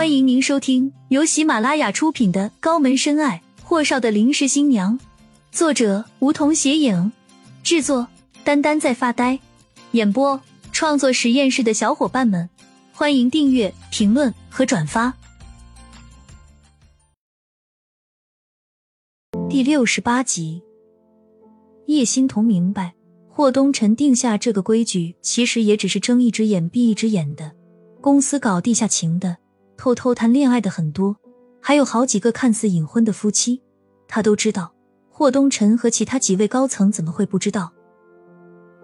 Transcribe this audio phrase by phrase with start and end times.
[0.00, 4.98] 欢迎您收听由喜马拉雅出品的《高门深爱：霍少的临时新娘》，
[5.52, 7.12] 作者梧桐斜影，
[7.62, 8.08] 制作
[8.42, 9.38] 丹丹在发呆，
[9.90, 10.40] 演播
[10.72, 12.48] 创作实验室的小伙伴们，
[12.94, 15.12] 欢迎订阅、评论和转发。
[19.50, 20.62] 第六十八集，
[21.88, 22.94] 叶欣彤明白，
[23.28, 27.52] 霍东辰定下这个规矩，其实也只是睁一只眼闭一只眼的。
[28.00, 29.36] 公司搞地下情的，
[29.80, 31.16] 偷偷谈恋爱的很多，
[31.58, 33.62] 还有好几个看似隐婚的夫妻，
[34.06, 34.74] 他都知道。
[35.08, 37.72] 霍东辰和其他几位高层怎么会不知道？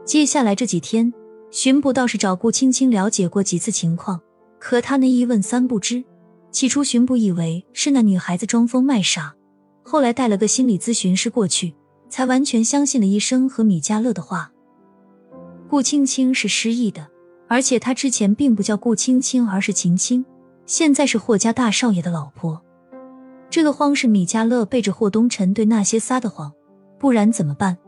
[0.07, 1.13] 接下来这几天，
[1.51, 4.19] 巡捕倒是找顾青青了解过几次情况，
[4.59, 6.03] 可他那一问三不知。
[6.51, 9.35] 起初巡捕以为是那女孩子装疯卖傻。
[9.83, 11.75] 后来带了个心理咨询师过去，
[12.09, 14.51] 才完全相信了医生和米家乐的话。
[15.69, 17.07] 顾青青是失忆的，
[17.49, 20.25] 而且她之前并不叫顾青青，而是秦青，
[20.67, 22.61] 现在是霍家大少爷的老婆。
[23.49, 26.53] 这个慌是米家乐背着霍东辰对那些撒的谎，
[26.99, 27.79] 不然怎么办？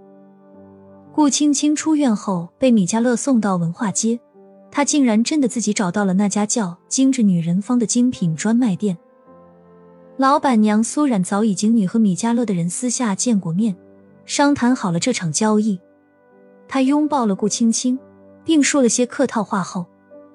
[1.12, 4.20] 顾青青出院后被米家乐送到文化街，
[4.70, 8.96] 他竟然真的自己找到了那家叫“精致女人坊”的精品专卖店。
[10.16, 13.76] 老板娘苏冉早已经与和米家乐的人私下见过面，
[14.24, 15.80] 商谈好了这场交易。
[16.68, 17.98] 他拥抱了顾青青，
[18.44, 19.86] 并说了些客套话后，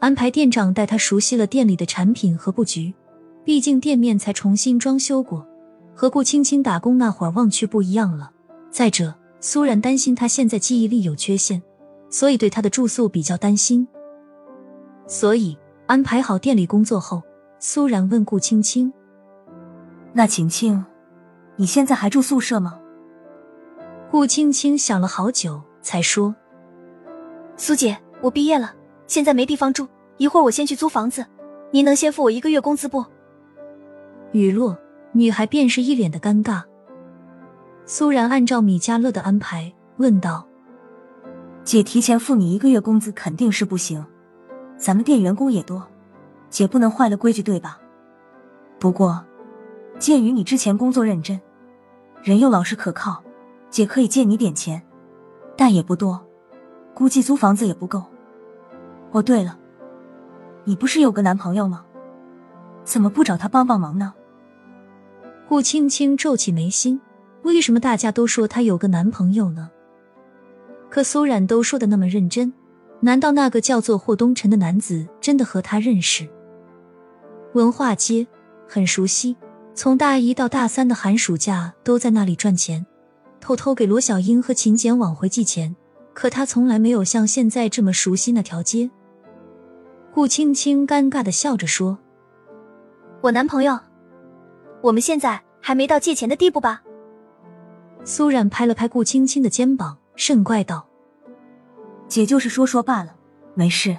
[0.04, 2.94] 安排店长带他熟悉了店里的产品和布局。
[3.46, 5.48] 毕竟店面才重新装修过，
[5.96, 8.30] 和顾青青打工那会儿望去不一样了。
[8.70, 11.64] 再者，苏然担心他现在记忆力有缺陷，
[12.10, 13.88] 所以对他的住宿比较担心。
[15.08, 17.24] 所以安排好店里工作后，
[17.58, 18.92] 苏然问顾青青。
[20.12, 20.84] 那晴晴，
[21.56, 22.78] 你现在还住宿舍吗？
[24.12, 26.36] 顾青青想了好久，才说
[27.56, 28.74] ：“苏姐，我毕业了，
[29.08, 29.88] 现在没地方住，
[30.18, 31.26] 一会儿我先去租房子，
[31.72, 33.06] 您能先付我一个月工资不？”
[34.32, 34.78] 雨落，
[35.12, 36.64] 女孩便是一脸的尴尬。
[37.86, 40.48] 苏然按照米家乐的安排问道
[41.64, 44.06] ：“姐提前付你一个月工资肯定是不行，
[44.78, 45.86] 咱们店员工也多，
[46.50, 47.80] 姐不能坏了规矩对吧？
[48.80, 49.24] 不过……”
[50.00, 51.40] 鉴于你之前工作认真，
[52.24, 53.24] 人又老实可靠，
[53.70, 54.82] 姐可以借你点钱，
[55.56, 56.26] 但也不多，
[56.96, 58.04] 估计租房子也不够。
[59.12, 59.58] 哦，对了，
[60.66, 61.86] 你不是有个男朋友吗？
[62.84, 64.14] 怎么不找他帮帮忙呢？
[65.48, 67.00] 顾青青皱起眉心，
[67.44, 69.70] 为什么大家都说她有个男朋友呢？
[70.90, 72.54] 可苏冉都说的那么认真，
[73.02, 76.28] 难道那个叫做霍东辰的男子真的和她认识？
[77.54, 78.26] 文化街
[78.68, 79.36] 很熟悉。
[79.76, 82.86] 从大一到大三的寒暑假都在那里赚钱，
[83.42, 85.76] 偷偷给罗小英和秦简往回寄钱。
[86.14, 88.92] 可他从来没有像现在这么熟悉那条街。
[90.14, 91.98] 顾青青尴尬的笑着说
[93.22, 93.80] ：“我男朋友，
[94.84, 96.84] 我们现在还没到借钱的地步吧？”
[98.06, 100.88] 苏冉拍了拍顾青青的肩膀，甚怪道
[102.08, 103.16] ：“姐就是说说罢了，
[103.56, 103.98] 没事。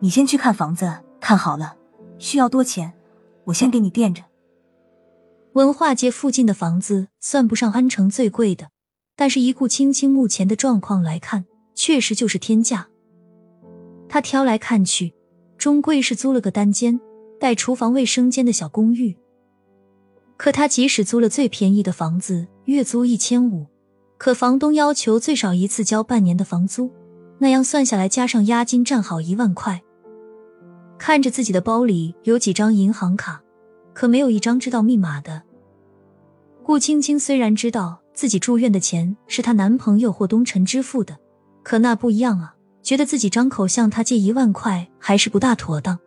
[0.00, 1.76] 你先去看房子，看好了，
[2.18, 2.92] 需要多钱，
[3.44, 4.22] 我先给你垫着。”
[5.54, 8.68] 文化街附近的房子算不上安城最贵的，
[9.16, 12.88] 但是以顾青青目前的状况来看，确实就是天价。
[14.10, 15.14] 他挑来看去，
[15.62, 17.00] 终归是租了个单间
[17.38, 19.16] 带厨房、卫生间的小公寓。
[20.36, 23.68] 可他即使租了最便宜的房子，月租一千五，
[24.18, 26.90] 可房东要求最少一次交半年的房租，
[27.38, 29.80] 那样算下来加上押金，正好一万块。
[30.98, 33.40] 看着自己的包里有几张银行卡。
[33.94, 35.42] 可没有一张知道密码的。
[36.64, 41.16] 顾青青虽然知道自己住院的钱是她男朋友霍东辰支付的，
[41.62, 42.51] 可那不一样啊，
[42.82, 45.98] 觉得自己张口向他借一万块还是不大妥当。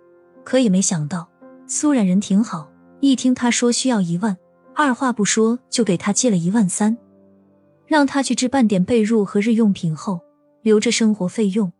[0.44, 1.28] 可也没想到
[1.68, 2.70] 苏冉人挺好，
[3.00, 4.38] 一听他说需要一万，
[4.76, 6.96] 二话不说就给他借了一万三，
[7.88, 10.20] 让他去置办点被褥和日用品后，
[10.62, 11.72] 留着生活费用。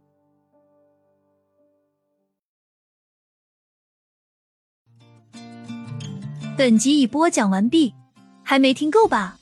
[6.58, 7.94] 本集已播讲完毕，
[8.42, 9.38] 还没听够吧？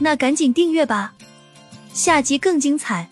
[0.00, 1.14] 那赶紧订阅吧，
[1.92, 3.08] 下集更精彩。